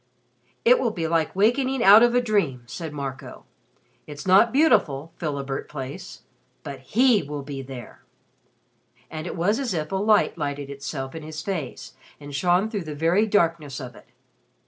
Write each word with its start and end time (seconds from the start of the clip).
"It 0.65 0.79
will 0.79 0.89
be 0.89 1.07
like 1.07 1.35
wakening 1.35 1.83
out 1.83 2.01
of 2.01 2.15
a 2.15 2.21
dream," 2.21 2.63
said 2.65 2.91
Marco. 2.91 3.45
"It's 4.07 4.25
not 4.25 4.51
beautiful 4.51 5.13
Philibert 5.19 5.69
Place. 5.69 6.23
But 6.63 6.79
he 6.79 7.21
will 7.21 7.43
be 7.43 7.61
there," 7.61 8.03
And 9.11 9.27
it 9.27 9.35
was 9.35 9.59
as 9.59 9.75
if 9.75 9.91
a 9.91 9.95
light 9.97 10.39
lighted 10.39 10.71
itself 10.71 11.13
in 11.13 11.21
his 11.21 11.43
face 11.43 11.93
and 12.19 12.33
shone 12.33 12.67
through 12.67 12.85
the 12.85 12.95
very 12.95 13.27
darkness 13.27 13.79
of 13.79 13.93
it. 13.93 14.07